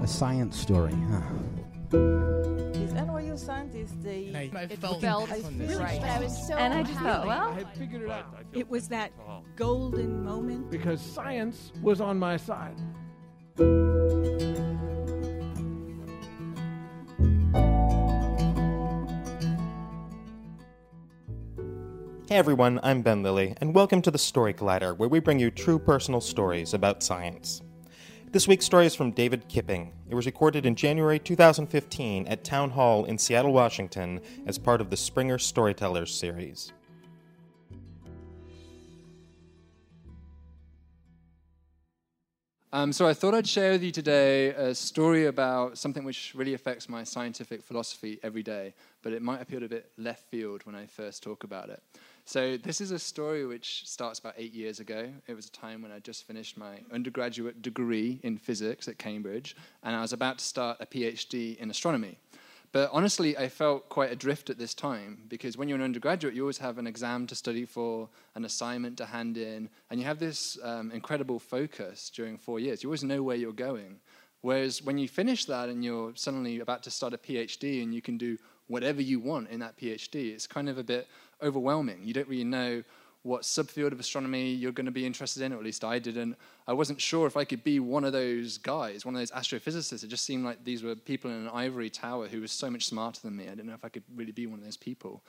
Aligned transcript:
A 0.00 0.06
science 0.06 0.58
story, 0.58 0.94
huh? 1.10 1.20
These 1.90 2.92
NYU 2.92 3.38
scientists, 3.38 3.94
they 4.02 4.32
I, 4.34 4.58
I 4.58 4.62
it 4.64 4.78
felt, 4.78 5.00
felt 5.00 5.30
on 5.32 5.58
this. 5.58 5.76
right. 5.76 6.00
I 6.00 6.20
was 6.20 6.46
so 6.46 6.54
and 6.54 6.72
I 6.72 6.82
just 6.82 7.00
thought, 7.00 7.26
well, 7.26 7.48
I 7.50 7.54
had 7.54 7.74
figured 7.76 8.02
it 8.02 8.10
out 8.10 8.26
It 8.52 8.68
was 8.68 8.88
that 8.88 9.12
golden 9.56 10.24
moment. 10.24 10.70
because 10.70 11.00
science 11.00 11.72
was 11.82 12.00
on 12.00 12.18
my 12.18 12.36
side. 12.36 12.76
Hey 22.28 22.36
everyone, 22.36 22.78
I'm 22.82 23.00
Ben 23.00 23.22
Lillie, 23.22 23.54
and 23.60 23.74
welcome 23.74 24.02
to 24.02 24.10
the 24.10 24.18
Story 24.18 24.52
Collider, 24.52 24.94
where 24.96 25.08
we 25.08 25.18
bring 25.18 25.38
you 25.38 25.50
true 25.50 25.78
personal 25.78 26.20
stories 26.20 26.74
about 26.74 27.02
science. 27.02 27.62
This 28.30 28.46
week's 28.46 28.66
story 28.66 28.84
is 28.84 28.94
from 28.94 29.12
David 29.12 29.48
Kipping. 29.48 29.90
It 30.10 30.14
was 30.14 30.26
recorded 30.26 30.66
in 30.66 30.74
January 30.74 31.18
2015 31.18 32.26
at 32.26 32.44
Town 32.44 32.68
Hall 32.68 33.06
in 33.06 33.16
Seattle, 33.16 33.54
Washington, 33.54 34.20
as 34.44 34.58
part 34.58 34.82
of 34.82 34.90
the 34.90 34.98
Springer 34.98 35.38
Storytellers 35.38 36.14
series. 36.14 36.74
Um, 42.70 42.92
so 42.92 43.08
I 43.08 43.14
thought 43.14 43.32
I'd 43.32 43.46
share 43.46 43.72
with 43.72 43.82
you 43.82 43.90
today 43.90 44.48
a 44.48 44.74
story 44.74 45.24
about 45.24 45.78
something 45.78 46.04
which 46.04 46.34
really 46.34 46.52
affects 46.52 46.86
my 46.86 47.04
scientific 47.04 47.62
philosophy 47.62 48.20
every 48.22 48.42
day, 48.42 48.74
but 49.00 49.14
it 49.14 49.22
might 49.22 49.40
appear 49.40 49.64
a 49.64 49.68
bit 49.68 49.90
left 49.96 50.28
field 50.28 50.66
when 50.66 50.74
I 50.74 50.84
first 50.84 51.22
talk 51.22 51.44
about 51.44 51.70
it. 51.70 51.82
So 52.28 52.58
this 52.58 52.82
is 52.82 52.90
a 52.90 52.98
story 52.98 53.46
which 53.46 53.88
starts 53.88 54.18
about 54.18 54.34
eight 54.36 54.52
years 54.52 54.80
ago. 54.80 55.08
It 55.28 55.34
was 55.34 55.46
a 55.46 55.50
time 55.50 55.80
when 55.80 55.90
I 55.90 55.98
just 55.98 56.26
finished 56.26 56.58
my 56.58 56.80
undergraduate 56.92 57.62
degree 57.62 58.20
in 58.22 58.36
physics 58.36 58.86
at 58.86 58.98
Cambridge, 58.98 59.56
and 59.82 59.96
I 59.96 60.02
was 60.02 60.12
about 60.12 60.36
to 60.36 60.44
start 60.44 60.76
a 60.78 60.84
PhD 60.84 61.56
in 61.56 61.70
astronomy. 61.70 62.18
But 62.70 62.90
honestly, 62.92 63.38
I 63.38 63.48
felt 63.48 63.88
quite 63.88 64.12
adrift 64.12 64.50
at 64.50 64.58
this 64.58 64.74
time 64.74 65.22
because 65.28 65.56
when 65.56 65.70
you're 65.70 65.78
an 65.78 65.82
undergraduate, 65.82 66.34
you 66.34 66.42
always 66.42 66.58
have 66.58 66.76
an 66.76 66.86
exam 66.86 67.26
to 67.28 67.34
study 67.34 67.64
for, 67.64 68.10
an 68.34 68.44
assignment 68.44 68.98
to 68.98 69.06
hand 69.06 69.38
in, 69.38 69.70
and 69.88 69.98
you 69.98 70.04
have 70.04 70.18
this 70.18 70.58
um, 70.62 70.90
incredible 70.90 71.38
focus 71.38 72.10
during 72.14 72.36
four 72.36 72.60
years. 72.60 72.82
You 72.82 72.90
always 72.90 73.04
know 73.04 73.22
where 73.22 73.36
you're 73.36 73.52
going. 73.54 74.00
Whereas 74.42 74.82
when 74.82 74.98
you 74.98 75.08
finish 75.08 75.46
that 75.46 75.70
and 75.70 75.82
you're 75.82 76.12
suddenly 76.14 76.60
about 76.60 76.82
to 76.82 76.90
start 76.90 77.14
a 77.14 77.18
PhD 77.18 77.82
and 77.82 77.94
you 77.94 78.02
can 78.02 78.18
do 78.18 78.36
whatever 78.66 79.00
you 79.00 79.18
want 79.18 79.48
in 79.48 79.60
that 79.60 79.78
PhD, 79.78 80.32
it's 80.34 80.46
kind 80.46 80.68
of 80.68 80.76
a 80.76 80.84
bit 80.84 81.08
overwhelming. 81.42 82.00
You 82.04 82.14
don't 82.14 82.28
really 82.28 82.44
know 82.44 82.82
what 83.22 83.42
subfield 83.42 83.92
of 83.92 84.00
astronomy 84.00 84.50
you're 84.50 84.72
going 84.72 84.86
to 84.86 84.92
be 84.92 85.04
interested 85.04 85.42
in, 85.42 85.52
or 85.52 85.56
at 85.56 85.64
least 85.64 85.84
I 85.84 85.98
didn't. 85.98 86.36
I 86.66 86.72
wasn't 86.72 87.00
sure 87.00 87.26
if 87.26 87.36
I 87.36 87.44
could 87.44 87.64
be 87.64 87.80
one 87.80 88.04
of 88.04 88.12
those 88.12 88.58
guys, 88.58 89.04
one 89.04 89.14
of 89.14 89.20
those 89.20 89.30
astrophysicists. 89.32 90.04
It 90.04 90.08
just 90.08 90.24
seemed 90.24 90.44
like 90.44 90.64
these 90.64 90.82
were 90.82 90.94
people 90.94 91.30
in 91.30 91.36
an 91.36 91.48
ivory 91.48 91.90
tower 91.90 92.28
who 92.28 92.40
was 92.40 92.52
so 92.52 92.70
much 92.70 92.86
smarter 92.86 93.20
than 93.22 93.36
me. 93.36 93.44
I 93.44 93.50
didn't 93.50 93.66
know 93.66 93.74
if 93.74 93.84
I 93.84 93.88
could 93.88 94.04
really 94.14 94.32
be 94.32 94.46
one 94.46 94.58
of 94.58 94.64
those 94.64 94.76
people. 94.76 95.22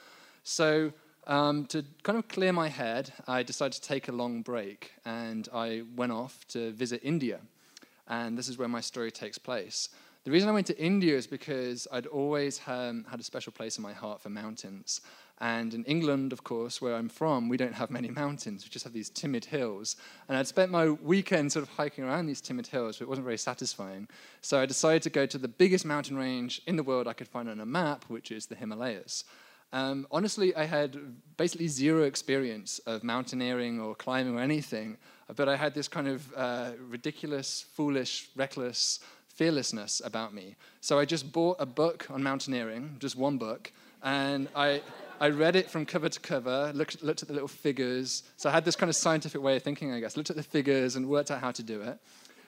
So, 0.43 0.93
um, 1.27 1.65
to 1.67 1.83
kind 2.03 2.17
of 2.17 2.27
clear 2.27 2.53
my 2.53 2.69
head, 2.69 3.11
I 3.27 3.43
decided 3.43 3.73
to 3.73 3.81
take 3.81 4.07
a 4.07 4.11
long 4.11 4.41
break 4.41 4.93
and 5.05 5.47
I 5.53 5.83
went 5.95 6.11
off 6.11 6.47
to 6.49 6.71
visit 6.71 7.01
India. 7.03 7.39
And 8.07 8.37
this 8.37 8.49
is 8.49 8.57
where 8.57 8.67
my 8.67 8.81
story 8.81 9.11
takes 9.11 9.37
place. 9.37 9.89
The 10.29 10.33
reason 10.33 10.47
I 10.47 10.51
went 10.51 10.67
to 10.67 10.77
India 10.77 11.17
is 11.17 11.25
because 11.25 11.87
I'd 11.91 12.05
always 12.05 12.61
um, 12.67 13.03
had 13.09 13.19
a 13.19 13.23
special 13.23 13.51
place 13.51 13.79
in 13.79 13.81
my 13.81 13.93
heart 13.93 14.21
for 14.21 14.29
mountains. 14.29 15.01
And 15.41 15.73
in 15.73 15.83
England, 15.85 16.33
of 16.33 16.43
course, 16.43 16.79
where 16.79 16.93
I'm 16.93 17.09
from, 17.09 17.49
we 17.49 17.57
don't 17.57 17.73
have 17.73 17.89
many 17.89 18.09
mountains. 18.11 18.63
We 18.63 18.69
just 18.69 18.83
have 18.83 18.93
these 18.93 19.09
timid 19.09 19.45
hills. 19.45 19.95
And 20.27 20.37
I'd 20.37 20.45
spent 20.45 20.69
my 20.69 20.91
weekend 20.91 21.51
sort 21.51 21.63
of 21.63 21.69
hiking 21.69 22.03
around 22.03 22.27
these 22.27 22.41
timid 22.41 22.67
hills, 22.67 22.97
but 22.97 23.05
it 23.05 23.09
wasn't 23.09 23.25
very 23.25 23.39
satisfying. 23.39 24.07
So 24.41 24.59
I 24.59 24.67
decided 24.67 25.01
to 25.01 25.09
go 25.09 25.25
to 25.25 25.39
the 25.39 25.47
biggest 25.47 25.83
mountain 25.83 26.15
range 26.15 26.61
in 26.67 26.75
the 26.75 26.83
world 26.83 27.07
I 27.07 27.13
could 27.13 27.27
find 27.27 27.49
on 27.49 27.59
a 27.59 27.65
map, 27.65 28.05
which 28.07 28.29
is 28.29 28.45
the 28.45 28.55
Himalayas. 28.55 29.23
Um, 29.73 30.05
honestly, 30.11 30.55
I 30.55 30.65
had 30.65 30.95
basically 31.37 31.67
zero 31.67 32.03
experience 32.03 32.77
of 32.85 33.03
mountaineering 33.03 33.79
or 33.79 33.95
climbing 33.95 34.35
or 34.35 34.41
anything, 34.41 34.97
but 35.35 35.49
I 35.49 35.55
had 35.55 35.73
this 35.75 35.87
kind 35.87 36.07
of 36.07 36.31
uh, 36.35 36.71
ridiculous, 36.87 37.65
foolish, 37.73 38.29
reckless 38.35 38.99
fearlessness 39.39 40.01
about 40.03 40.33
me. 40.33 40.55
So 40.81 40.99
I 40.99 41.05
just 41.05 41.31
bought 41.31 41.55
a 41.59 41.65
book 41.65 42.05
on 42.09 42.21
mountaineering, 42.21 42.97
just 42.99 43.15
one 43.15 43.37
book, 43.37 43.71
and 44.03 44.49
I, 44.53 44.81
I 45.21 45.29
read 45.29 45.55
it 45.55 45.69
from 45.69 45.85
cover 45.85 46.09
to 46.09 46.19
cover, 46.19 46.73
looked, 46.75 47.01
looked 47.01 47.21
at 47.21 47.29
the 47.29 47.33
little 47.33 47.47
figures. 47.47 48.23
So 48.35 48.49
I 48.49 48.51
had 48.51 48.65
this 48.65 48.75
kind 48.75 48.89
of 48.89 48.97
scientific 48.97 49.41
way 49.41 49.55
of 49.55 49.63
thinking, 49.63 49.93
I 49.93 50.01
guess, 50.01 50.17
looked 50.17 50.29
at 50.29 50.35
the 50.35 50.43
figures 50.43 50.97
and 50.97 51.07
worked 51.07 51.31
out 51.31 51.39
how 51.39 51.51
to 51.51 51.63
do 51.63 51.81
it. 51.81 51.97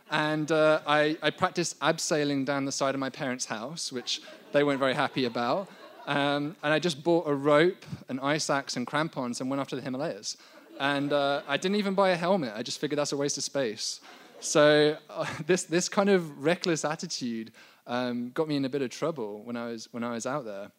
And 0.10 0.52
uh, 0.52 0.82
I, 0.86 1.18
I 1.22 1.30
practiced 1.30 1.80
abseiling 1.80 2.46
down 2.46 2.66
the 2.66 2.74
side 2.74 2.94
of 2.94 3.00
my 3.00 3.10
parents' 3.10 3.46
house, 3.46 3.94
which 3.94 4.22
they 4.52 4.62
weren't 4.66 4.80
very 4.80 4.94
happy 4.94 5.24
about. 5.24 5.70
Um, 6.08 6.58
and 6.62 6.74
I 6.74 6.80
just 6.80 7.02
bought 7.06 7.26
a 7.26 7.34
rope, 7.34 7.86
an 8.10 8.20
ice 8.20 8.50
axe, 8.50 8.76
and 8.76 8.86
crampons 8.86 9.40
and 9.40 9.50
went 9.50 9.62
off 9.62 9.70
to 9.70 9.78
the 9.78 9.82
Himalayas. 9.82 10.36
And 10.78 11.14
uh, 11.14 11.42
I 11.48 11.56
didn't 11.56 11.78
even 11.78 11.94
buy 11.94 12.10
a 12.10 12.18
helmet. 12.18 12.52
I 12.54 12.64
just 12.64 12.80
figured 12.82 13.00
that's 13.00 13.14
a 13.14 13.18
waste 13.18 13.38
of 13.38 13.46
space. 13.46 14.02
So 14.42 14.98
uh, 15.10 15.26
this, 15.46 15.64
this 15.64 15.88
kind 15.88 16.10
of 16.10 16.44
reckless 16.44 16.84
attitude 16.84 17.52
um, 17.88 18.32
got 18.32 18.48
me 18.48 18.56
in 18.56 18.66
a 18.66 18.70
bit 18.70 18.82
of 18.82 18.90
trouble 18.90 19.44
when 19.44 19.56
I 19.56 19.68
was, 19.68 19.88
when 19.92 20.04
I 20.04 20.12
was 20.12 20.26
out 20.26 20.46
there. 20.46 20.72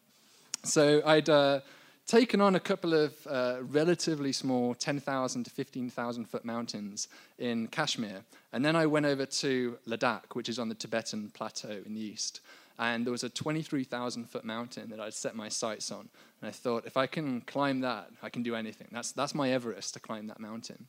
So 0.64 1.02
I'd 1.06 1.28
uh, 1.28 1.60
taken 2.06 2.40
on 2.40 2.56
a 2.56 2.60
couple 2.60 2.92
of 2.92 3.14
uh, 3.28 3.58
relatively 3.62 4.32
small 4.32 4.74
10,000 4.74 5.44
to 5.44 5.50
15,000 5.50 6.24
foot 6.26 6.44
mountains 6.44 7.08
in 7.38 7.68
Kashmir. 7.68 8.22
And 8.52 8.64
then 8.64 8.76
I 8.76 8.86
went 8.86 9.06
over 9.06 9.26
to 9.26 9.78
Ladakh, 9.86 10.34
which 10.34 10.48
is 10.48 10.58
on 10.58 10.68
the 10.68 10.74
Tibetan 10.74 11.30
plateau 11.30 11.80
in 11.86 11.94
the 11.94 12.00
east. 12.00 12.40
And 12.78 13.04
there 13.04 13.12
was 13.12 13.22
a 13.22 13.28
23,000 13.28 14.28
foot 14.28 14.44
mountain 14.44 14.90
that 14.90 15.00
I'd 15.00 15.14
set 15.14 15.36
my 15.36 15.48
sights 15.48 15.92
on. 15.92 16.08
And 16.40 16.48
I 16.48 16.50
thought, 16.50 16.86
if 16.86 16.96
I 16.96 17.06
can 17.06 17.42
climb 17.42 17.80
that, 17.80 18.10
I 18.22 18.28
can 18.28 18.42
do 18.42 18.56
anything. 18.56 18.88
That's, 18.90 19.12
that's 19.12 19.34
my 19.34 19.50
Everest 19.50 19.94
to 19.94 20.00
climb 20.00 20.26
that 20.28 20.40
mountain. 20.40 20.86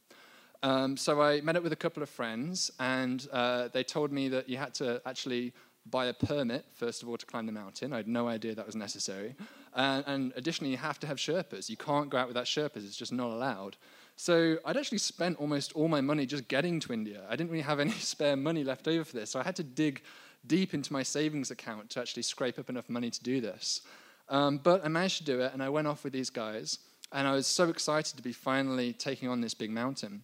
Um, 0.63 0.95
so 0.95 1.21
I 1.21 1.41
met 1.41 1.57
up 1.57 1.63
with 1.63 1.73
a 1.73 1.77
couple 1.77 2.01
of 2.01 2.09
friends, 2.09 2.71
and 2.79 3.27
uh, 3.33 3.67
they 3.73 3.83
told 3.83 4.13
me 4.13 4.29
that 4.29 4.47
you 4.47 4.57
had 4.57 4.73
to 4.75 5.01
actually 5.05 5.53
buy 5.85 6.05
a 6.05 6.13
permit, 6.13 6.65
first 6.73 7.03
of 7.03 7.09
all, 7.09 7.17
to 7.17 7.25
climb 7.25 7.45
the 7.45 7.51
mountain. 7.51 7.91
I 7.91 7.97
had 7.97 8.07
no 8.07 8.29
idea 8.29 8.55
that 8.55 8.65
was 8.65 8.75
necessary. 8.75 9.35
And, 9.75 10.05
and 10.07 10.33
additionally, 10.37 10.71
you 10.71 10.77
have 10.77 11.01
to 11.01 11.07
have 11.07 11.17
Sherpas. 11.17 11.69
You 11.69 11.75
can't 11.75 12.09
go 12.09 12.17
out 12.17 12.29
without 12.29 12.45
Sherpas, 12.45 12.77
it's 12.77 12.95
just 12.95 13.11
not 13.11 13.29
allowed. 13.29 13.75
So 14.15 14.57
I'd 14.63 14.77
actually 14.77 14.99
spent 14.99 15.37
almost 15.37 15.73
all 15.73 15.89
my 15.89 15.99
money 15.99 16.25
just 16.25 16.47
getting 16.47 16.79
to 16.81 16.93
India. 16.93 17.25
I 17.29 17.35
didn't 17.35 17.51
really 17.51 17.63
have 17.63 17.81
any 17.81 17.91
spare 18.13 18.37
money 18.37 18.63
left 18.63 18.87
over 18.87 19.03
for 19.03 19.17
this, 19.17 19.31
so 19.31 19.39
I 19.41 19.43
had 19.43 19.57
to 19.57 19.63
dig 19.63 20.01
deep 20.47 20.73
into 20.73 20.93
my 20.93 21.03
savings 21.03 21.51
account 21.51 21.89
to 21.91 21.99
actually 21.99 22.23
scrape 22.23 22.57
up 22.57 22.69
enough 22.69 22.89
money 22.89 23.09
to 23.09 23.23
do 23.23 23.41
this. 23.41 23.81
Um, 24.29 24.59
but 24.59 24.85
I 24.85 24.87
managed 24.87 25.17
to 25.17 25.23
do 25.25 25.41
it, 25.41 25.51
and 25.53 25.61
I 25.61 25.67
went 25.67 25.87
off 25.87 26.05
with 26.05 26.13
these 26.13 26.29
guys, 26.29 26.79
and 27.11 27.27
I 27.27 27.33
was 27.33 27.47
so 27.47 27.69
excited 27.69 28.15
to 28.15 28.23
be 28.23 28.31
finally 28.31 28.93
taking 28.93 29.27
on 29.27 29.41
this 29.41 29.53
big 29.53 29.71
mountain. 29.71 30.23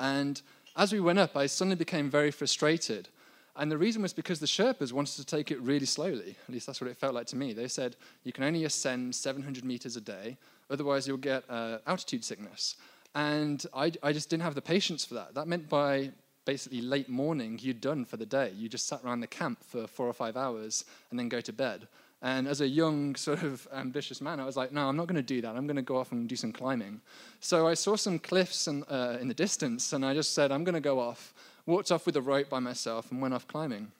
And 0.00 0.40
as 0.76 0.92
we 0.92 1.00
went 1.00 1.18
up, 1.18 1.36
I 1.36 1.46
suddenly 1.46 1.76
became 1.76 2.10
very 2.10 2.30
frustrated. 2.30 3.08
And 3.56 3.70
the 3.70 3.78
reason 3.78 4.00
was 4.00 4.12
because 4.12 4.40
the 4.40 4.46
Sherpas 4.46 4.92
wanted 4.92 5.16
to 5.16 5.24
take 5.24 5.50
it 5.50 5.60
really 5.60 5.86
slowly. 5.86 6.36
At 6.48 6.54
least 6.54 6.66
that's 6.66 6.80
what 6.80 6.88
it 6.88 6.96
felt 6.96 7.14
like 7.14 7.26
to 7.28 7.36
me. 7.36 7.52
They 7.52 7.68
said, 7.68 7.96
you 8.24 8.32
can 8.32 8.44
only 8.44 8.64
ascend 8.64 9.14
700 9.14 9.64
meters 9.64 9.96
a 9.96 10.00
day, 10.00 10.38
otherwise, 10.70 11.06
you'll 11.06 11.18
get 11.18 11.44
uh, 11.50 11.78
altitude 11.86 12.24
sickness. 12.24 12.76
And 13.14 13.64
I, 13.74 13.92
I 14.02 14.12
just 14.12 14.30
didn't 14.30 14.42
have 14.42 14.54
the 14.54 14.62
patience 14.62 15.04
for 15.04 15.14
that. 15.14 15.34
That 15.34 15.46
meant 15.46 15.68
by 15.68 16.12
basically 16.44 16.80
late 16.80 17.08
morning, 17.08 17.58
you're 17.60 17.74
done 17.74 18.04
for 18.04 18.16
the 18.16 18.26
day. 18.26 18.52
You 18.56 18.68
just 18.68 18.86
sat 18.86 19.04
around 19.04 19.20
the 19.20 19.26
camp 19.26 19.62
for 19.62 19.86
four 19.86 20.08
or 20.08 20.12
five 20.12 20.36
hours 20.36 20.84
and 21.10 21.18
then 21.18 21.28
go 21.28 21.40
to 21.40 21.52
bed. 21.52 21.86
And 22.22 22.46
as 22.46 22.60
a 22.60 22.68
young, 22.68 23.16
sort 23.16 23.42
of 23.42 23.66
ambitious 23.74 24.20
man, 24.20 24.38
I 24.38 24.44
was 24.44 24.56
like, 24.56 24.70
no, 24.70 24.88
I'm 24.88 24.96
not 24.96 25.08
going 25.08 25.16
to 25.16 25.22
do 25.22 25.40
that. 25.40 25.56
I'm 25.56 25.66
going 25.66 25.76
to 25.76 25.82
go 25.82 25.96
off 25.96 26.12
and 26.12 26.28
do 26.28 26.36
some 26.36 26.52
climbing. 26.52 27.00
So 27.40 27.66
I 27.66 27.74
saw 27.74 27.96
some 27.96 28.20
cliffs 28.20 28.68
in, 28.68 28.84
uh, 28.84 29.18
in 29.20 29.26
the 29.26 29.34
distance, 29.34 29.92
and 29.92 30.06
I 30.06 30.14
just 30.14 30.32
said, 30.32 30.52
I'm 30.52 30.62
going 30.62 30.74
to 30.74 30.80
go 30.80 31.00
off. 31.00 31.34
Walked 31.66 31.90
off 31.90 32.06
with 32.06 32.16
a 32.16 32.22
rope 32.22 32.48
by 32.48 32.60
myself 32.60 33.10
and 33.10 33.20
went 33.20 33.34
off 33.34 33.48
climbing. 33.48 33.90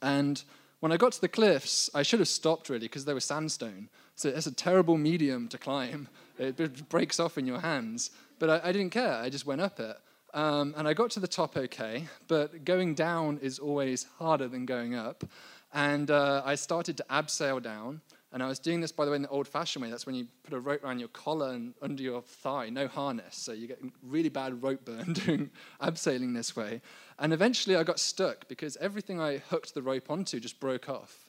And 0.00 0.42
when 0.80 0.92
I 0.92 0.96
got 0.96 1.12
to 1.12 1.20
the 1.20 1.28
cliffs, 1.28 1.90
I 1.94 2.02
should 2.02 2.20
have 2.20 2.28
stopped 2.28 2.70
really 2.70 2.86
because 2.86 3.04
they 3.04 3.14
were 3.14 3.20
sandstone. 3.20 3.90
So 4.14 4.30
it's 4.30 4.46
a 4.46 4.52
terrible 4.52 4.96
medium 4.96 5.48
to 5.48 5.58
climb. 5.58 6.08
It 6.38 6.88
breaks 6.88 7.20
off 7.20 7.36
in 7.36 7.46
your 7.46 7.60
hands. 7.60 8.10
But 8.38 8.48
I, 8.50 8.70
I 8.70 8.72
didn't 8.72 8.90
care. 8.90 9.14
I 9.14 9.28
just 9.28 9.46
went 9.46 9.60
up 9.60 9.78
it. 9.78 9.96
Um, 10.34 10.74
and 10.76 10.88
I 10.88 10.94
got 10.94 11.10
to 11.12 11.20
the 11.20 11.28
top 11.28 11.56
okay, 11.56 12.04
but 12.26 12.64
going 12.64 12.94
down 12.94 13.38
is 13.42 13.58
always 13.58 14.06
harder 14.18 14.48
than 14.48 14.64
going 14.64 14.94
up. 14.94 15.24
And 15.72 16.10
uh, 16.10 16.42
I 16.44 16.54
started 16.54 16.96
to 16.98 17.04
abseil 17.10 17.62
down. 17.62 18.00
And 18.32 18.42
I 18.42 18.48
was 18.48 18.58
doing 18.58 18.80
this, 18.80 18.92
by 18.92 19.04
the 19.04 19.10
way, 19.10 19.16
in 19.16 19.22
the 19.22 19.28
old 19.28 19.46
fashioned 19.46 19.82
way. 19.82 19.90
That's 19.90 20.06
when 20.06 20.14
you 20.14 20.26
put 20.42 20.54
a 20.54 20.60
rope 20.60 20.82
around 20.82 21.00
your 21.00 21.08
collar 21.08 21.50
and 21.50 21.74
under 21.82 22.02
your 22.02 22.22
thigh, 22.22 22.70
no 22.70 22.88
harness. 22.88 23.36
So 23.36 23.52
you 23.52 23.66
get 23.66 23.78
really 24.02 24.30
bad 24.30 24.62
rope 24.62 24.86
burn 24.86 25.12
doing 25.26 25.50
abseiling 25.82 26.34
this 26.34 26.56
way. 26.56 26.80
And 27.18 27.34
eventually 27.34 27.76
I 27.76 27.82
got 27.82 27.98
stuck 27.98 28.48
because 28.48 28.78
everything 28.78 29.20
I 29.20 29.36
hooked 29.36 29.74
the 29.74 29.82
rope 29.82 30.10
onto 30.10 30.40
just 30.40 30.60
broke 30.60 30.88
off. 30.88 31.28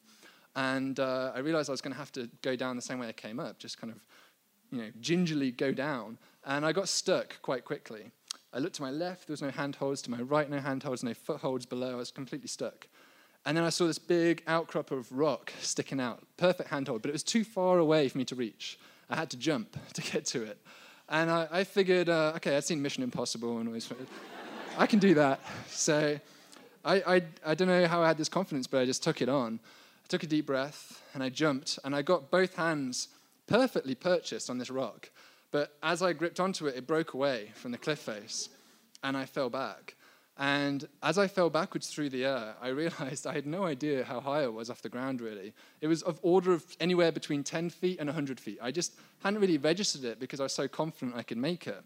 And 0.55 0.97
uh, 0.99 1.33
I 1.35 1.39
realized 1.39 1.69
I 1.69 1.73
was 1.73 1.81
going 1.81 1.93
to 1.93 1.99
have 1.99 2.11
to 2.13 2.29
go 2.41 2.55
down 2.55 2.77
the 2.77 2.81
same 2.81 2.99
way 2.99 3.09
I 3.09 3.13
came 3.13 3.39
up, 3.39 3.59
just 3.59 3.81
kind 3.81 3.91
of, 3.91 3.99
you 4.71 4.83
know, 4.83 4.89
gingerly 5.01 5.51
go 5.51 5.73
down. 5.73 6.17
And 6.45 6.65
I 6.65 6.71
got 6.71 6.87
stuck 6.87 7.41
quite 7.41 7.65
quickly. 7.65 8.11
I 8.53 8.59
looked 8.59 8.75
to 8.75 8.81
my 8.81 8.91
left, 8.91 9.27
there 9.27 9.33
was 9.33 9.41
no 9.41 9.49
handholds. 9.49 10.01
To 10.03 10.11
my 10.11 10.21
right, 10.21 10.49
no 10.49 10.59
handholds, 10.59 11.03
no 11.03 11.13
footholds 11.13 11.65
below. 11.65 11.93
I 11.93 11.95
was 11.95 12.11
completely 12.11 12.47
stuck. 12.47 12.87
And 13.45 13.57
then 13.57 13.63
I 13.63 13.69
saw 13.69 13.87
this 13.87 13.99
big 13.99 14.41
outcrop 14.47 14.91
of 14.91 15.11
rock 15.11 15.51
sticking 15.59 15.99
out, 15.99 16.23
perfect 16.37 16.69
handhold, 16.69 17.01
but 17.01 17.09
it 17.09 17.13
was 17.13 17.23
too 17.23 17.43
far 17.43 17.77
away 17.77 18.07
for 18.07 18.17
me 18.17 18.25
to 18.25 18.35
reach. 18.35 18.79
I 19.09 19.15
had 19.15 19.29
to 19.31 19.37
jump 19.37 19.77
to 19.93 20.01
get 20.01 20.25
to 20.27 20.43
it. 20.43 20.59
And 21.09 21.29
I, 21.29 21.47
I 21.51 21.63
figured, 21.63 22.09
uh, 22.09 22.33
okay, 22.37 22.55
I'd 22.55 22.63
seen 22.63 22.81
Mission 22.81 23.03
Impossible 23.03 23.57
and 23.57 23.67
always, 23.67 23.91
I 24.77 24.87
can 24.87 24.99
do 24.99 25.13
that. 25.15 25.41
So 25.67 26.19
I, 26.85 26.95
I, 26.95 27.21
I 27.45 27.55
don't 27.55 27.67
know 27.67 27.85
how 27.87 28.01
I 28.01 28.07
had 28.07 28.17
this 28.17 28.29
confidence, 28.29 28.67
but 28.67 28.79
I 28.79 28.85
just 28.85 29.03
took 29.03 29.21
it 29.21 29.29
on. 29.29 29.59
I 29.63 30.07
took 30.07 30.23
a 30.23 30.27
deep 30.27 30.45
breath 30.45 31.01
and 31.13 31.21
I 31.21 31.29
jumped 31.29 31.79
and 31.83 31.95
I 31.95 32.01
got 32.01 32.31
both 32.31 32.55
hands 32.55 33.09
perfectly 33.47 33.95
purchased 33.95 34.49
on 34.49 34.57
this 34.57 34.69
rock. 34.69 35.09
But 35.51 35.77
as 35.83 36.01
I 36.01 36.13
gripped 36.13 36.39
onto 36.39 36.67
it, 36.67 36.75
it 36.75 36.87
broke 36.87 37.13
away 37.13 37.51
from 37.55 37.71
the 37.71 37.77
cliff 37.77 37.99
face 37.99 38.49
and 39.03 39.15
I 39.15 39.25
fell 39.25 39.49
back. 39.49 39.95
And 40.37 40.87
as 41.03 41.19
I 41.19 41.27
fell 41.27 41.49
backwards 41.49 41.87
through 41.87 42.09
the 42.09 42.25
air, 42.25 42.55
I 42.61 42.69
realized 42.69 43.27
I 43.27 43.33
had 43.33 43.45
no 43.45 43.65
idea 43.65 44.03
how 44.03 44.19
high 44.19 44.43
I 44.43 44.47
was 44.47 44.69
off 44.69 44.81
the 44.81 44.89
ground, 44.89 45.21
really. 45.21 45.53
It 45.81 45.87
was 45.87 46.01
of 46.01 46.19
order 46.23 46.53
of 46.53 46.65
anywhere 46.79 47.11
between 47.11 47.43
10 47.43 47.69
feet 47.69 47.99
and 47.99 48.07
100 48.07 48.39
feet. 48.39 48.57
I 48.61 48.71
just 48.71 48.95
hadn't 49.19 49.39
really 49.39 49.57
registered 49.57 50.03
it 50.03 50.19
because 50.19 50.39
I 50.39 50.43
was 50.43 50.53
so 50.53 50.67
confident 50.67 51.15
I 51.15 51.23
could 51.23 51.37
make 51.37 51.67
it. 51.67 51.83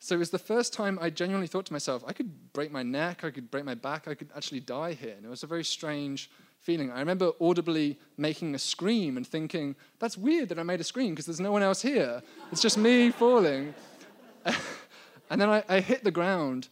So 0.00 0.14
it 0.14 0.18
was 0.18 0.30
the 0.30 0.38
first 0.38 0.72
time 0.72 0.98
I 1.00 1.10
genuinely 1.10 1.48
thought 1.48 1.66
to 1.66 1.72
myself, 1.72 2.04
I 2.06 2.12
could 2.12 2.52
break 2.52 2.70
my 2.70 2.84
neck, 2.84 3.24
I 3.24 3.30
could 3.30 3.50
break 3.50 3.64
my 3.64 3.74
back, 3.74 4.06
I 4.06 4.14
could 4.14 4.30
actually 4.34 4.60
die 4.60 4.92
here. 4.92 5.14
And 5.16 5.24
it 5.24 5.28
was 5.28 5.42
a 5.42 5.48
very 5.48 5.64
strange 5.64 6.30
feeling. 6.60 6.90
I 6.90 7.00
remember 7.00 7.32
audibly 7.40 7.98
making 8.16 8.54
a 8.54 8.58
scream 8.58 9.16
and 9.16 9.26
thinking, 9.26 9.74
that's 9.98 10.16
weird 10.16 10.50
that 10.50 10.58
I 10.58 10.62
made 10.62 10.80
a 10.80 10.84
scream 10.84 11.10
because 11.10 11.26
there's 11.26 11.40
no 11.40 11.52
one 11.52 11.62
else 11.62 11.82
here. 11.82 12.22
It's 12.52 12.62
just 12.62 12.78
me 12.78 13.10
falling. 13.10 13.74
and 15.30 15.40
then 15.40 15.48
I, 15.48 15.64
I 15.68 15.80
hit 15.80 16.04
the 16.04 16.10
ground 16.10 16.68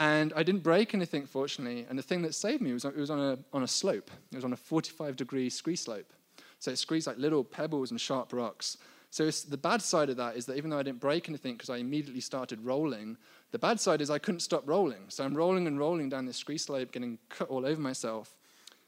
and 0.00 0.32
I 0.34 0.42
didn't 0.42 0.62
break 0.62 0.94
anything, 0.94 1.26
fortunately. 1.26 1.86
And 1.88 1.98
the 1.98 2.02
thing 2.02 2.22
that 2.22 2.34
saved 2.34 2.62
me 2.62 2.72
was 2.72 2.86
it 2.86 2.96
was 2.96 3.10
on 3.10 3.20
a, 3.20 3.38
on 3.52 3.62
a 3.62 3.68
slope. 3.68 4.10
It 4.32 4.36
was 4.36 4.44
on 4.46 4.54
a 4.54 4.56
45 4.56 5.14
degree 5.14 5.50
scree 5.50 5.76
slope. 5.76 6.10
So 6.58 6.70
it 6.70 6.78
screes 6.78 7.06
like 7.06 7.18
little 7.18 7.44
pebbles 7.44 7.90
and 7.90 8.00
sharp 8.00 8.32
rocks. 8.32 8.78
So 9.10 9.30
the 9.30 9.58
bad 9.58 9.82
side 9.82 10.08
of 10.08 10.16
that 10.16 10.36
is 10.36 10.46
that 10.46 10.56
even 10.56 10.70
though 10.70 10.78
I 10.78 10.82
didn't 10.82 11.00
break 11.00 11.28
anything 11.28 11.52
because 11.54 11.68
I 11.68 11.76
immediately 11.76 12.22
started 12.22 12.64
rolling, 12.64 13.18
the 13.50 13.58
bad 13.58 13.78
side 13.78 14.00
is 14.00 14.08
I 14.08 14.18
couldn't 14.18 14.40
stop 14.40 14.62
rolling. 14.66 15.04
So 15.08 15.22
I'm 15.22 15.34
rolling 15.34 15.66
and 15.66 15.78
rolling 15.78 16.08
down 16.08 16.24
this 16.24 16.38
scree 16.38 16.58
slope, 16.58 16.92
getting 16.92 17.18
cut 17.28 17.48
all 17.50 17.66
over 17.66 17.80
myself. 17.80 18.34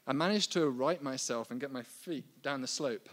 I 0.07 0.13
managed 0.13 0.51
to 0.53 0.67
right 0.67 1.01
myself 1.03 1.51
and 1.51 1.61
get 1.61 1.71
my 1.71 1.83
feet 1.83 2.25
down 2.41 2.61
the 2.61 2.67
slope. 2.67 3.07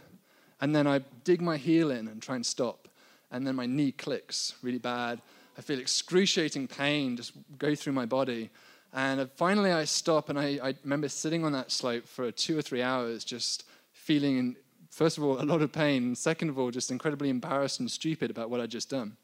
And 0.62 0.74
then 0.74 0.86
I 0.86 1.00
dig 1.24 1.42
my 1.42 1.58
heel 1.58 1.90
in 1.90 2.08
and 2.08 2.22
try 2.22 2.36
and 2.36 2.46
stop. 2.46 2.88
And 3.30 3.46
then 3.46 3.56
my 3.56 3.66
knee 3.66 3.92
clicks 3.92 4.54
really 4.62 4.78
bad. 4.78 5.20
I 5.60 5.62
feel 5.62 5.78
excruciating 5.78 6.68
pain 6.68 7.18
just 7.18 7.32
go 7.58 7.74
through 7.74 7.92
my 7.92 8.06
body. 8.06 8.48
And 8.94 9.30
finally, 9.32 9.70
I 9.70 9.84
stop, 9.84 10.30
and 10.30 10.38
I, 10.38 10.58
I 10.62 10.74
remember 10.82 11.10
sitting 11.10 11.44
on 11.44 11.52
that 11.52 11.70
slope 11.70 12.08
for 12.08 12.32
two 12.32 12.56
or 12.58 12.62
three 12.62 12.80
hours, 12.80 13.24
just 13.24 13.64
feeling, 13.92 14.56
first 14.88 15.18
of 15.18 15.22
all, 15.22 15.38
a 15.38 15.44
lot 15.44 15.60
of 15.60 15.70
pain, 15.70 16.02
and 16.02 16.16
second 16.16 16.48
of 16.48 16.58
all, 16.58 16.70
just 16.70 16.90
incredibly 16.90 17.28
embarrassed 17.28 17.78
and 17.78 17.90
stupid 17.90 18.30
about 18.30 18.48
what 18.48 18.58
I'd 18.58 18.70
just 18.70 18.88
done. 18.88 19.18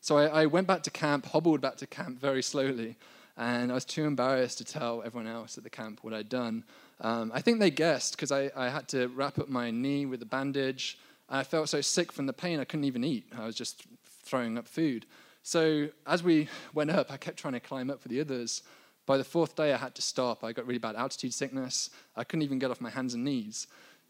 So 0.00 0.18
I, 0.18 0.42
I 0.42 0.46
went 0.46 0.66
back 0.66 0.82
to 0.82 0.90
camp, 0.90 1.26
hobbled 1.26 1.60
back 1.60 1.76
to 1.76 1.86
camp 1.86 2.18
very 2.18 2.42
slowly, 2.42 2.96
and 3.36 3.70
I 3.70 3.76
was 3.76 3.84
too 3.84 4.06
embarrassed 4.06 4.58
to 4.58 4.64
tell 4.64 5.04
everyone 5.06 5.30
else 5.30 5.56
at 5.56 5.62
the 5.62 5.70
camp 5.70 6.00
what 6.02 6.14
I'd 6.14 6.28
done. 6.28 6.64
Um, 7.00 7.30
I 7.32 7.42
think 7.42 7.60
they 7.60 7.70
guessed 7.70 8.16
because 8.16 8.32
I, 8.32 8.50
I, 8.56 8.70
had 8.70 8.88
to 8.88 9.06
wrap 9.06 9.38
up 9.38 9.48
my 9.48 9.70
knee 9.70 10.04
with 10.04 10.20
a 10.20 10.26
bandage. 10.26 10.98
I 11.28 11.44
felt 11.44 11.68
so 11.68 11.80
sick 11.80 12.10
from 12.10 12.26
the 12.26 12.32
pain 12.32 12.58
I 12.58 12.64
couldn't 12.64 12.86
even 12.86 13.04
eat. 13.04 13.26
I 13.38 13.46
was 13.46 13.54
just 13.54 13.86
throwing 14.28 14.58
up 14.58 14.66
food. 14.66 15.06
So 15.48 15.88
as 16.06 16.22
we 16.22 16.46
went 16.74 16.90
up, 16.90 17.10
I 17.10 17.16
kept 17.16 17.38
trying 17.38 17.54
to 17.54 17.60
climb 17.60 17.88
up 17.88 18.02
for 18.02 18.08
the 18.08 18.20
others. 18.20 18.62
By 19.06 19.16
the 19.16 19.24
fourth 19.24 19.56
day, 19.56 19.72
I 19.72 19.78
had 19.78 19.94
to 19.94 20.02
stop. 20.02 20.44
I 20.44 20.52
got 20.52 20.66
really 20.66 20.78
bad 20.78 20.94
altitude 20.94 21.32
sickness. 21.32 21.88
I 22.14 22.22
couldn't 22.22 22.42
even 22.42 22.58
get 22.58 22.70
off 22.70 22.82
my 22.82 22.90
hands 22.90 23.14
and 23.14 23.24
knees. 23.24 23.66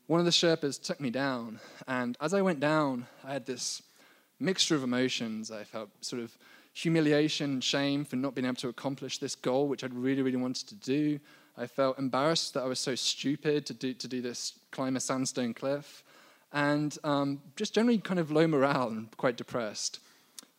One 0.08 0.18
of 0.18 0.26
the 0.26 0.32
Sherpas 0.32 0.82
took 0.82 1.00
me 1.00 1.10
down, 1.10 1.60
and 1.86 2.18
as 2.20 2.34
I 2.34 2.42
went 2.42 2.58
down, 2.58 3.06
I 3.24 3.34
had 3.34 3.46
this 3.46 3.84
mixture 4.40 4.74
of 4.74 4.82
emotions. 4.82 5.52
I 5.52 5.62
felt 5.62 5.90
sort 6.00 6.22
of 6.22 6.36
humiliation, 6.72 7.60
shame 7.60 8.04
for 8.04 8.16
not 8.16 8.34
being 8.34 8.44
able 8.44 8.56
to 8.56 8.68
accomplish 8.68 9.18
this 9.18 9.36
goal, 9.36 9.68
which 9.68 9.84
I'd 9.84 9.94
really, 9.94 10.22
really 10.22 10.38
wanted 10.38 10.66
to 10.66 10.74
do. 10.74 11.20
I 11.56 11.68
felt 11.68 12.00
embarrassed 12.00 12.54
that 12.54 12.64
I 12.64 12.66
was 12.66 12.80
so 12.80 12.96
stupid 12.96 13.64
to 13.66 13.74
do, 13.74 13.94
to 13.94 14.08
do 14.08 14.20
this, 14.20 14.58
climb 14.72 14.96
a 14.96 15.00
sandstone 15.00 15.54
cliff, 15.54 16.02
and 16.52 16.98
um, 17.04 17.40
just 17.54 17.74
generally 17.74 17.98
kind 17.98 18.18
of 18.18 18.32
low 18.32 18.48
morale 18.48 18.88
and 18.88 19.16
quite 19.16 19.36
depressed. 19.36 20.00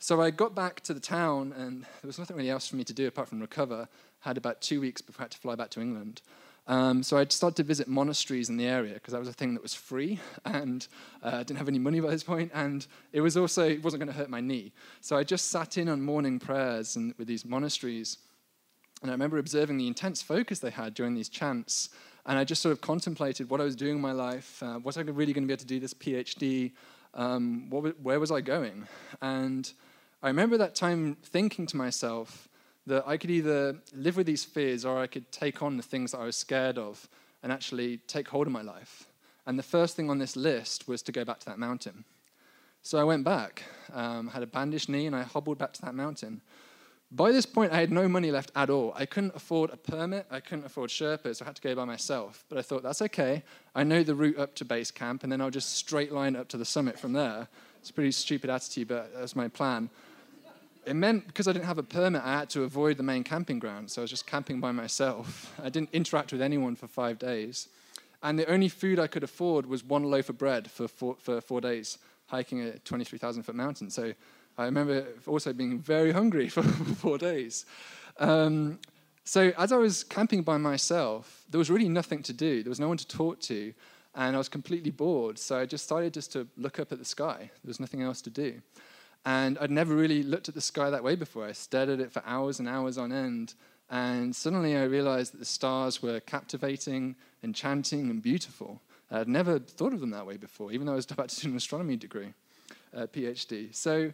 So 0.01 0.21
I 0.21 0.31
got 0.31 0.55
back 0.55 0.79
to 0.81 0.93
the 0.93 0.99
town, 1.01 1.53
and 1.57 1.83
there 1.83 2.07
was 2.07 2.17
nothing 2.17 2.37
really 2.37 2.49
else 2.49 2.69
for 2.69 2.77
me 2.77 2.85
to 2.85 2.93
do 2.93 3.07
apart 3.07 3.27
from 3.27 3.41
recover. 3.41 3.89
I 4.23 4.29
had 4.29 4.37
about 4.37 4.61
two 4.61 4.79
weeks 4.79 5.01
before 5.01 5.23
I 5.23 5.25
had 5.25 5.31
to 5.31 5.37
fly 5.37 5.55
back 5.55 5.69
to 5.71 5.81
England. 5.81 6.21
Um, 6.67 7.03
so 7.03 7.17
I 7.17 7.25
started 7.25 7.57
to 7.57 7.63
visit 7.63 7.89
monasteries 7.89 8.47
in 8.47 8.55
the 8.55 8.65
area 8.65 8.93
because 8.93 9.11
that 9.11 9.19
was 9.19 9.27
a 9.27 9.33
thing 9.33 9.53
that 9.55 9.61
was 9.61 9.73
free, 9.73 10.17
and 10.45 10.87
uh, 11.21 11.31
I 11.33 11.43
didn't 11.43 11.57
have 11.57 11.67
any 11.67 11.79
money 11.79 11.99
by 11.99 12.11
this 12.11 12.23
point, 12.23 12.49
and 12.53 12.87
it 13.11 13.19
was 13.19 13.35
also 13.35 13.67
it 13.67 13.83
wasn't 13.83 13.99
going 13.99 14.11
to 14.11 14.17
hurt 14.17 14.29
my 14.29 14.39
knee. 14.39 14.71
So 15.01 15.17
I 15.17 15.25
just 15.25 15.51
sat 15.51 15.77
in 15.77 15.89
on 15.89 16.01
morning 16.01 16.39
prayers 16.39 16.95
and 16.95 17.13
with 17.17 17.27
these 17.27 17.43
monasteries, 17.43 18.19
and 19.01 19.11
I 19.11 19.13
remember 19.13 19.37
observing 19.37 19.79
the 19.79 19.87
intense 19.87 20.21
focus 20.21 20.59
they 20.59 20.69
had 20.69 20.93
during 20.93 21.13
these 21.13 21.27
chants, 21.27 21.89
and 22.25 22.37
I 22.37 22.45
just 22.45 22.61
sort 22.61 22.71
of 22.71 22.79
contemplated 22.79 23.49
what 23.49 23.59
I 23.59 23.65
was 23.65 23.75
doing 23.75 23.95
in 23.95 24.01
my 24.01 24.13
life. 24.13 24.63
Uh, 24.63 24.79
was 24.81 24.97
I 24.97 25.01
really 25.01 25.33
going 25.33 25.43
to 25.43 25.47
be 25.47 25.53
able 25.53 25.59
to 25.59 25.65
do 25.65 25.81
this 25.81 25.93
PhD? 25.93 26.71
Um, 27.15 27.69
what, 27.69 27.99
where 27.99 28.19
was 28.19 28.31
I 28.31 28.39
going? 28.39 28.87
And 29.21 29.69
I 30.21 30.27
remember 30.27 30.57
that 30.57 30.75
time 30.75 31.15
thinking 31.23 31.65
to 31.67 31.77
myself 31.77 32.49
that 32.85 33.07
I 33.07 33.15
could 33.15 33.31
either 33.31 33.77
live 33.93 34.17
with 34.17 34.25
these 34.25 34.43
fears 34.43 34.83
or 34.83 34.97
I 34.97 35.07
could 35.07 35.31
take 35.31 35.61
on 35.61 35.77
the 35.77 35.83
things 35.83 36.11
that 36.11 36.19
I 36.19 36.25
was 36.25 36.35
scared 36.35 36.77
of 36.77 37.07
and 37.41 37.53
actually 37.53 37.97
take 38.07 38.27
hold 38.27 38.45
of 38.45 38.51
my 38.51 38.61
life. 38.61 39.05
And 39.45 39.57
the 39.57 39.63
first 39.63 39.95
thing 39.95 40.09
on 40.09 40.17
this 40.17 40.35
list 40.35 40.87
was 40.87 41.01
to 41.03 41.13
go 41.13 41.23
back 41.23 41.39
to 41.39 41.45
that 41.45 41.57
mountain. 41.57 42.03
So 42.81 42.97
I 42.97 43.03
went 43.03 43.23
back, 43.23 43.63
um, 43.93 44.27
had 44.27 44.43
a 44.43 44.47
bandaged 44.47 44.89
knee, 44.89 45.05
and 45.05 45.15
I 45.15 45.23
hobbled 45.23 45.57
back 45.57 45.73
to 45.73 45.81
that 45.83 45.95
mountain. 45.95 46.41
By 47.11 47.31
this 47.31 47.45
point, 47.45 47.71
I 47.71 47.79
had 47.79 47.91
no 47.91 48.07
money 48.07 48.29
left 48.29 48.51
at 48.55 48.69
all. 48.69 48.93
I 48.95 49.05
couldn't 49.05 49.35
afford 49.35 49.71
a 49.71 49.77
permit, 49.77 50.27
I 50.29 50.41
couldn't 50.41 50.65
afford 50.65 50.89
Sherpas, 50.89 51.37
so 51.37 51.45
I 51.45 51.47
had 51.47 51.55
to 51.55 51.61
go 51.61 51.75
by 51.75 51.85
myself. 51.85 52.43
But 52.49 52.57
I 52.57 52.61
thought, 52.61 52.83
that's 52.83 53.01
okay. 53.03 53.43
I 53.73 53.83
know 53.83 54.03
the 54.03 54.15
route 54.15 54.37
up 54.37 54.53
to 54.55 54.65
base 54.65 54.91
camp, 54.91 55.23
and 55.23 55.31
then 55.31 55.39
I'll 55.39 55.49
just 55.49 55.75
straight 55.75 56.11
line 56.11 56.35
up 56.35 56.49
to 56.49 56.57
the 56.57 56.65
summit 56.65 56.99
from 56.99 57.13
there. 57.13 57.47
It's 57.79 57.89
a 57.89 57.93
pretty 57.93 58.11
stupid 58.11 58.49
attitude, 58.49 58.89
but 58.89 59.13
that 59.13 59.21
was 59.21 59.35
my 59.35 59.47
plan 59.47 59.89
it 60.89 60.95
meant 60.95 61.27
because 61.27 61.47
I 61.47 61.53
didn't 61.53 61.65
have 61.65 61.77
a 61.77 61.83
permit, 61.83 62.23
I 62.23 62.39
had 62.39 62.49
to 62.51 62.63
avoid 62.63 62.97
the 62.97 63.03
main 63.03 63.23
camping 63.23 63.59
ground. 63.59 63.91
So 63.91 64.01
I 64.01 64.03
was 64.03 64.09
just 64.09 64.25
camping 64.25 64.59
by 64.59 64.71
myself. 64.71 65.53
I 65.63 65.69
didn't 65.69 65.89
interact 65.93 66.31
with 66.31 66.41
anyone 66.41 66.75
for 66.75 66.87
five 66.87 67.19
days. 67.19 67.69
And 68.23 68.37
the 68.37 68.49
only 68.49 68.69
food 68.69 68.99
I 68.99 69.07
could 69.07 69.23
afford 69.23 69.67
was 69.67 69.83
one 69.83 70.03
loaf 70.03 70.29
of 70.29 70.37
bread 70.37 70.69
for 70.69 70.87
four, 70.87 71.15
for 71.19 71.41
four 71.41 71.61
days, 71.61 71.99
hiking 72.25 72.61
a 72.61 72.79
23,000 72.79 73.43
foot 73.43 73.55
mountain. 73.55 73.89
So 73.91 74.13
I 74.57 74.65
remember 74.65 75.05
also 75.27 75.53
being 75.53 75.79
very 75.79 76.11
hungry 76.11 76.49
for 76.55 76.63
four 76.63 77.17
days. 77.19 77.65
Um, 78.17 78.79
so 79.23 79.53
as 79.59 79.71
I 79.71 79.77
was 79.77 80.03
camping 80.03 80.41
by 80.41 80.57
myself, 80.57 81.45
there 81.49 81.59
was 81.59 81.69
really 81.69 81.87
nothing 81.87 82.23
to 82.23 82.33
do. 82.33 82.63
There 82.63 82.71
was 82.71 82.79
no 82.79 82.87
one 82.87 82.97
to 82.97 83.07
talk 83.07 83.39
to. 83.41 83.73
And 84.15 84.35
I 84.35 84.39
was 84.39 84.49
completely 84.49 84.89
bored. 84.89 85.37
So 85.37 85.59
I 85.59 85.67
just 85.67 85.85
started 85.85 86.15
just 86.15 86.33
to 86.33 86.47
look 86.57 86.79
up 86.79 86.91
at 86.91 86.97
the 86.97 87.05
sky. 87.05 87.37
There 87.37 87.69
was 87.69 87.79
nothing 87.79 88.01
else 88.01 88.21
to 88.23 88.31
do. 88.31 88.59
And 89.25 89.57
I'd 89.59 89.71
never 89.71 89.95
really 89.95 90.23
looked 90.23 90.49
at 90.49 90.55
the 90.55 90.61
sky 90.61 90.89
that 90.89 91.03
way 91.03 91.15
before. 91.15 91.45
I 91.45 91.51
stared 91.51 91.89
at 91.89 91.99
it 91.99 92.11
for 92.11 92.23
hours 92.25 92.59
and 92.59 92.67
hours 92.67 92.97
on 92.97 93.11
end. 93.11 93.53
And 93.89 94.35
suddenly 94.35 94.77
I 94.77 94.83
realized 94.83 95.33
that 95.33 95.39
the 95.39 95.45
stars 95.45 96.01
were 96.01 96.19
captivating, 96.19 97.15
enchanting, 97.43 98.09
and 98.09 98.21
beautiful. 98.21 98.81
I'd 99.11 99.27
never 99.27 99.59
thought 99.59 99.93
of 99.93 99.99
them 99.99 100.11
that 100.11 100.25
way 100.25 100.37
before, 100.37 100.71
even 100.71 100.85
though 100.85 100.93
I 100.93 100.97
was 100.97 101.09
about 101.11 101.29
to 101.29 101.41
do 101.41 101.49
an 101.49 101.57
astronomy 101.57 101.95
degree, 101.95 102.33
uh, 102.95 103.07
PhD. 103.07 103.75
So 103.75 104.13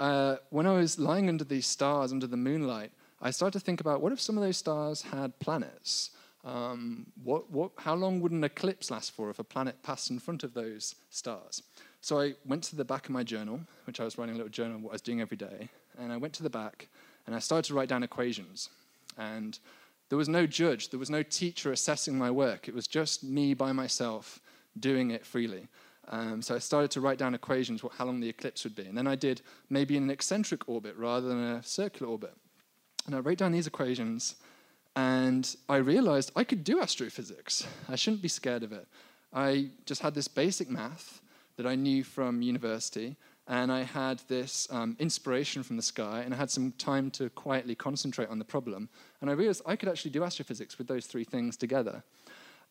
uh, 0.00 0.36
when 0.50 0.66
I 0.66 0.72
was 0.72 0.98
lying 0.98 1.28
under 1.28 1.44
these 1.44 1.66
stars, 1.66 2.12
under 2.12 2.26
the 2.26 2.36
moonlight, 2.36 2.90
I 3.20 3.30
started 3.30 3.58
to 3.58 3.64
think 3.64 3.80
about 3.80 4.00
what 4.00 4.12
if 4.12 4.20
some 4.20 4.36
of 4.36 4.42
those 4.42 4.56
stars 4.56 5.02
had 5.02 5.38
planets? 5.38 6.10
Um, 6.44 7.06
what, 7.22 7.50
what, 7.50 7.70
how 7.78 7.94
long 7.94 8.20
would 8.20 8.32
an 8.32 8.42
eclipse 8.42 8.90
last 8.90 9.12
for 9.12 9.30
if 9.30 9.38
a 9.38 9.44
planet 9.44 9.80
passed 9.84 10.10
in 10.10 10.18
front 10.18 10.42
of 10.42 10.54
those 10.54 10.96
stars? 11.10 11.62
So 12.02 12.20
I 12.20 12.34
went 12.44 12.64
to 12.64 12.76
the 12.76 12.84
back 12.84 13.04
of 13.06 13.12
my 13.12 13.22
journal, 13.22 13.60
which 13.84 14.00
I 14.00 14.04
was 14.04 14.18
writing 14.18 14.34
a 14.34 14.36
little 14.36 14.50
journal 14.50 14.76
of 14.76 14.82
what 14.82 14.90
I 14.90 14.94
was 14.94 15.02
doing 15.02 15.20
every 15.20 15.36
day, 15.36 15.68
and 15.96 16.12
I 16.12 16.16
went 16.16 16.34
to 16.34 16.42
the 16.42 16.50
back 16.50 16.88
and 17.26 17.36
I 17.36 17.38
started 17.38 17.68
to 17.68 17.74
write 17.74 17.88
down 17.88 18.02
equations. 18.02 18.70
And 19.16 19.56
there 20.08 20.18
was 20.18 20.28
no 20.28 20.44
judge, 20.44 20.90
there 20.90 20.98
was 20.98 21.10
no 21.10 21.22
teacher 21.22 21.70
assessing 21.70 22.18
my 22.18 22.28
work. 22.28 22.66
It 22.66 22.74
was 22.74 22.88
just 22.88 23.22
me 23.22 23.54
by 23.54 23.70
myself 23.70 24.40
doing 24.80 25.12
it 25.12 25.24
freely. 25.24 25.68
Um, 26.08 26.42
so 26.42 26.56
I 26.56 26.58
started 26.58 26.90
to 26.90 27.00
write 27.00 27.18
down 27.18 27.34
equations, 27.34 27.84
what, 27.84 27.92
how 27.92 28.06
long 28.06 28.18
the 28.18 28.28
eclipse 28.28 28.64
would 28.64 28.74
be. 28.74 28.86
And 28.86 28.98
then 28.98 29.06
I 29.06 29.14
did 29.14 29.40
maybe 29.70 29.96
in 29.96 30.02
an 30.02 30.10
eccentric 30.10 30.68
orbit 30.68 30.96
rather 30.96 31.28
than 31.28 31.40
a 31.40 31.62
circular 31.62 32.10
orbit. 32.10 32.34
And 33.06 33.14
I 33.14 33.20
wrote 33.20 33.38
down 33.38 33.52
these 33.52 33.68
equations, 33.68 34.34
and 34.96 35.54
I 35.68 35.76
realized 35.76 36.32
I 36.34 36.42
could 36.42 36.64
do 36.64 36.80
astrophysics. 36.80 37.64
I 37.88 37.94
shouldn't 37.94 38.22
be 38.22 38.28
scared 38.28 38.64
of 38.64 38.72
it. 38.72 38.88
I 39.32 39.68
just 39.86 40.02
had 40.02 40.14
this 40.14 40.26
basic 40.26 40.68
math 40.68 41.20
that 41.62 41.68
I 41.68 41.76
knew 41.76 42.02
from 42.02 42.42
university, 42.42 43.16
and 43.46 43.70
I 43.70 43.82
had 43.82 44.20
this 44.26 44.66
um, 44.70 44.96
inspiration 44.98 45.62
from 45.62 45.76
the 45.76 45.82
sky, 45.82 46.22
and 46.24 46.34
I 46.34 46.36
had 46.36 46.50
some 46.50 46.72
time 46.72 47.08
to 47.12 47.30
quietly 47.30 47.76
concentrate 47.76 48.28
on 48.28 48.40
the 48.40 48.44
problem. 48.44 48.88
And 49.20 49.30
I 49.30 49.34
realized 49.34 49.62
I 49.64 49.76
could 49.76 49.88
actually 49.88 50.10
do 50.10 50.24
astrophysics 50.24 50.76
with 50.76 50.88
those 50.88 51.06
three 51.06 51.22
things 51.22 51.56
together. 51.56 52.02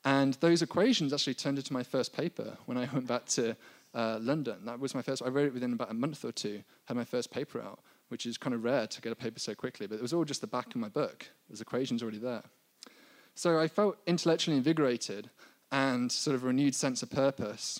And 0.03 0.33
those 0.35 0.61
equations 0.61 1.13
actually 1.13 1.35
turned 1.35 1.57
into 1.57 1.71
my 1.71 1.83
first 1.83 2.11
paper 2.11 2.57
when 2.65 2.77
I 2.77 2.89
went 2.93 3.07
back 3.07 3.27
to 3.27 3.55
uh, 3.93 4.19
London. 4.21 4.65
That 4.65 4.79
was 4.79 4.93
my 4.93 5.01
first, 5.01 5.21
I 5.23 5.29
wrote 5.29 5.47
it 5.47 5.53
within 5.53 5.71
about 5.71 5.91
a 5.91 5.93
month 5.93 6.25
or 6.25 6.33
two, 6.33 6.61
had 6.85 6.97
my 6.97 7.05
first 7.05 7.31
paper 7.31 7.61
out, 7.61 7.79
which 8.09 8.25
is 8.25 8.37
kind 8.37 8.53
of 8.53 8.63
rare 8.63 8.87
to 8.87 9.01
get 9.01 9.13
a 9.13 9.15
paper 9.15 9.39
so 9.39 9.55
quickly, 9.55 9.87
but 9.87 9.95
it 9.95 10.01
was 10.01 10.13
all 10.13 10.25
just 10.25 10.41
the 10.41 10.47
back 10.47 10.67
of 10.67 10.75
my 10.75 10.89
book. 10.89 11.27
Those 11.49 11.61
equations 11.61 12.01
already 12.01 12.19
there. 12.19 12.43
So 13.35 13.57
I 13.57 13.69
felt 13.69 13.97
intellectually 14.05 14.57
invigorated 14.57 15.29
and 15.71 16.11
sort 16.11 16.35
of 16.35 16.43
a 16.43 16.47
renewed 16.47 16.75
sense 16.75 17.01
of 17.01 17.09
purpose. 17.09 17.79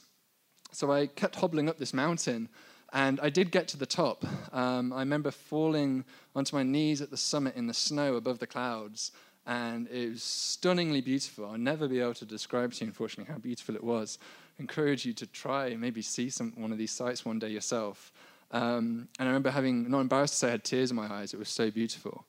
So 0.71 0.91
I 0.91 1.07
kept 1.07 1.35
hobbling 1.35 1.69
up 1.69 1.77
this 1.77 1.93
mountain, 1.93 2.49
and 2.93 3.19
I 3.19 3.29
did 3.29 3.51
get 3.51 3.67
to 3.69 3.77
the 3.77 3.85
top. 3.85 4.25
Um, 4.53 4.93
I 4.93 4.99
remember 4.99 5.31
falling 5.31 6.05
onto 6.35 6.55
my 6.55 6.63
knees 6.63 7.01
at 7.01 7.11
the 7.11 7.17
summit 7.17 7.55
in 7.55 7.67
the 7.67 7.73
snow 7.73 8.15
above 8.15 8.39
the 8.39 8.47
clouds, 8.47 9.11
and 9.45 9.87
it 9.89 10.11
was 10.11 10.23
stunningly 10.23 11.01
beautiful. 11.01 11.45
I'll 11.45 11.57
never 11.57 11.87
be 11.87 11.99
able 11.99 12.13
to 12.15 12.25
describe 12.25 12.73
to 12.73 12.85
you, 12.85 12.87
unfortunately, 12.87 13.31
how 13.33 13.39
beautiful 13.39 13.75
it 13.75 13.83
was. 13.83 14.17
I 14.57 14.61
encourage 14.61 15.05
you 15.05 15.13
to 15.13 15.27
try 15.27 15.67
and 15.67 15.81
maybe 15.81 16.01
see 16.01 16.29
some, 16.29 16.53
one 16.55 16.71
of 16.71 16.77
these 16.77 16.91
sites 16.91 17.25
one 17.25 17.39
day 17.39 17.49
yourself. 17.49 18.11
Um, 18.51 19.07
and 19.19 19.27
I 19.27 19.31
remember 19.31 19.49
having, 19.49 19.89
not 19.89 20.01
embarrassed 20.01 20.33
to 20.33 20.39
say, 20.39 20.47
I 20.49 20.51
had 20.51 20.63
tears 20.63 20.91
in 20.91 20.95
my 20.95 21.11
eyes. 21.11 21.33
It 21.33 21.39
was 21.39 21.49
so 21.49 21.71
beautiful. 21.71 22.25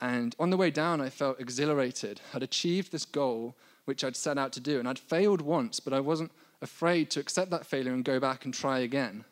And 0.00 0.34
on 0.38 0.50
the 0.50 0.56
way 0.56 0.70
down, 0.70 1.00
I 1.00 1.10
felt 1.10 1.40
exhilarated. 1.40 2.20
I'd 2.32 2.42
achieved 2.42 2.92
this 2.92 3.04
goal 3.04 3.56
which 3.84 4.02
I'd 4.02 4.16
set 4.16 4.38
out 4.38 4.52
to 4.52 4.60
do, 4.60 4.78
and 4.78 4.88
I'd 4.88 4.98
failed 4.98 5.40
once, 5.42 5.78
but 5.80 5.92
I 5.92 6.00
wasn't 6.00 6.32
afraid 6.64 7.10
to 7.10 7.20
accept 7.20 7.50
that 7.50 7.66
failure 7.66 7.92
and 7.92 8.04
go 8.04 8.18
back 8.18 8.44
and 8.44 8.52
try 8.52 8.80
again. 8.80 9.24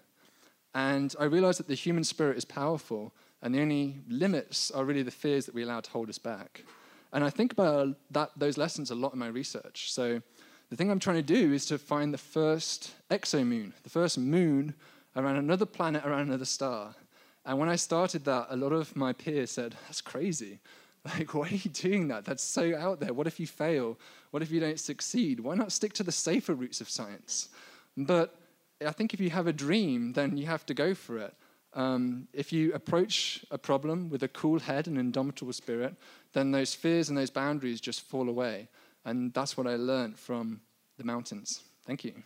And 0.74 1.14
I 1.18 1.24
realized 1.24 1.58
that 1.58 1.68
the 1.68 1.74
human 1.74 2.04
spirit 2.04 2.36
is 2.36 2.44
powerful, 2.44 3.12
and 3.42 3.54
the 3.54 3.60
only 3.60 3.96
limits 4.08 4.70
are 4.70 4.84
really 4.84 5.02
the 5.02 5.10
fears 5.10 5.46
that 5.46 5.54
we 5.54 5.64
allow 5.64 5.80
to 5.80 5.90
hold 5.90 6.08
us 6.08 6.18
back. 6.18 6.64
And 7.12 7.24
I 7.24 7.30
think 7.30 7.52
about 7.52 7.96
that, 8.10 8.30
those 8.36 8.56
lessons 8.56 8.90
a 8.90 8.94
lot 8.94 9.12
in 9.12 9.18
my 9.18 9.26
research. 9.26 9.92
So 9.92 10.22
the 10.70 10.76
thing 10.76 10.90
I'm 10.90 10.98
trying 10.98 11.16
to 11.16 11.22
do 11.22 11.52
is 11.52 11.66
to 11.66 11.78
find 11.78 12.14
the 12.14 12.18
first 12.18 12.94
exomoon, 13.10 13.72
the 13.82 13.90
first 13.90 14.16
moon 14.16 14.74
around 15.16 15.36
another 15.36 15.66
planet, 15.66 16.06
around 16.06 16.28
another 16.28 16.46
star. 16.46 16.94
And 17.44 17.58
when 17.58 17.68
I 17.68 17.76
started 17.76 18.24
that, 18.24 18.46
a 18.48 18.56
lot 18.56 18.72
of 18.72 18.96
my 18.96 19.12
peers 19.12 19.50
said, 19.50 19.74
That's 19.86 20.00
crazy. 20.00 20.60
Like, 21.18 21.34
why 21.34 21.48
are 21.48 21.54
you 21.54 21.70
doing 21.70 22.08
that? 22.08 22.24
That's 22.24 22.44
so 22.44 22.76
out 22.76 23.00
there. 23.00 23.12
What 23.12 23.26
if 23.26 23.40
you 23.40 23.46
fail? 23.46 23.98
What 24.30 24.42
if 24.42 24.52
you 24.52 24.60
don't 24.60 24.78
succeed? 24.78 25.40
Why 25.40 25.56
not 25.56 25.72
stick 25.72 25.92
to 25.94 26.04
the 26.04 26.12
safer 26.12 26.54
routes 26.54 26.80
of 26.80 26.88
science? 26.88 27.48
But 27.96 28.36
I 28.86 28.92
think 28.92 29.12
if 29.12 29.20
you 29.20 29.30
have 29.30 29.46
a 29.46 29.52
dream, 29.52 30.12
then 30.12 30.36
you 30.36 30.46
have 30.46 30.64
to 30.66 30.74
go 30.74 30.94
for 30.94 31.18
it. 31.18 31.34
Um, 31.74 32.28
if 32.32 32.52
you 32.52 32.72
approach 32.74 33.44
a 33.50 33.58
problem 33.58 34.10
with 34.10 34.22
a 34.22 34.28
cool 34.28 34.58
head 34.58 34.86
and 34.86 34.98
indomitable 34.98 35.52
spirit, 35.52 35.96
then 36.34 36.50
those 36.50 36.74
fears 36.74 37.08
and 37.08 37.16
those 37.16 37.30
boundaries 37.30 37.80
just 37.80 38.02
fall 38.02 38.28
away. 38.28 38.68
And 39.04 39.32
that's 39.32 39.56
what 39.56 39.66
I 39.66 39.76
learned 39.76 40.18
from 40.18 40.60
the 40.98 41.04
mountains. 41.04 41.62
Thank 41.86 42.04
you. 42.04 42.22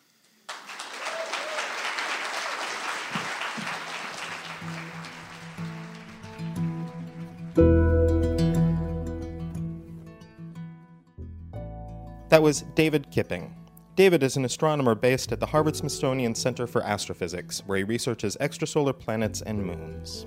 That 12.36 12.42
was 12.42 12.66
David 12.74 13.10
Kipping. 13.10 13.56
David 13.94 14.22
is 14.22 14.36
an 14.36 14.44
astronomer 14.44 14.94
based 14.94 15.32
at 15.32 15.40
the 15.40 15.46
Harvard 15.46 15.74
Smithsonian 15.74 16.34
Center 16.34 16.66
for 16.66 16.82
Astrophysics, 16.82 17.62
where 17.64 17.78
he 17.78 17.84
researches 17.84 18.36
extrasolar 18.42 18.92
planets 18.92 19.40
and 19.40 19.64
moons. 19.64 20.26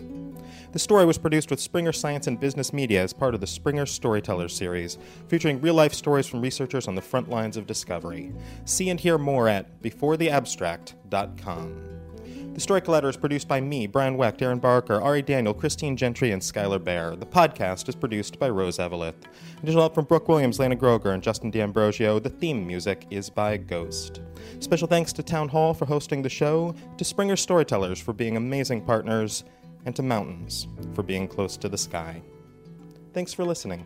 The 0.72 0.80
story 0.80 1.06
was 1.06 1.20
produced 1.20 1.51
with 1.51 1.60
Springer 1.60 1.92
Science 1.92 2.25
and 2.25 2.39
Business 2.39 2.74
Media 2.74 3.04
as 3.04 3.13
part 3.13 3.36
of 3.36 3.42
the 3.42 3.46
Springer 3.46 3.86
Storytellers 3.86 4.56
series, 4.56 4.98
featuring 5.28 5.62
real 5.62 5.75
life 5.75 5.94
stories 5.94 6.25
from 6.25 6.42
researchers 6.42 6.88
on 6.88 6.96
the 6.96 7.01
front 7.04 7.30
lines 7.30 7.58
of 7.58 7.68
discovery. 7.68 8.34
See 8.66 8.89
and 8.89 9.00
hear 9.00 9.20
more 9.20 9.48
at 9.48 9.80
beforetheabstract.com. 9.84 12.09
The 12.53 12.60
Story 12.60 12.82
Collider 12.82 13.10
is 13.10 13.15
produced 13.15 13.48
by 13.48 13.62
me, 13.62 13.88
Brian 13.88 14.18
Wecht, 14.18 14.41
Erin 14.41 14.60
Barker, 14.60 15.00
Ari 15.00 15.22
Daniel, 15.22 15.53
Christine 15.53 15.96
Gentry, 15.96 16.32
and 16.32 16.41
Skylar 16.41 16.84
Bear. 16.84 17.15
The 17.15 17.25
podcast 17.25 17.88
is 17.88 17.96
produced 17.96 18.38
by 18.38 18.50
Rose 18.50 18.79
Eveleth. 18.79 19.15
Additional 19.63 19.84
help 19.84 19.96
from 19.96 20.06
Brooke 20.06 20.27
Williams, 20.27 20.60
Lana 20.60 20.75
Groger, 20.75 21.13
and 21.13 21.24
Justin 21.24 21.51
D'Ambrosio. 21.51 22.20
The 22.20 22.29
theme 22.29 22.68
music 22.68 23.06
is 23.12 23.29
by 23.29 23.56
Ghost. 23.56 24.22
Special 24.60 24.88
thanks 24.88 25.13
to 25.13 25.24
Town 25.24 25.48
Hall 25.48 25.74
for 25.74 25.86
hosting 25.86 26.22
the 26.22 26.29
show, 26.29 26.75
to 26.98 27.06
Springer 27.06 27.38
Storytellers 27.38 28.00
for 28.00 28.13
being 28.13 28.36
amazing 28.36 28.82
partners, 28.82 29.46
and 29.86 29.96
to 29.96 30.03
Mountains 30.03 30.68
for 30.94 31.03
being 31.03 31.27
close 31.27 31.56
to 31.56 31.70
the 31.70 31.77
sky. 31.77 32.22
Thanks 33.13 33.32
for 33.32 33.46
listening. 33.46 33.86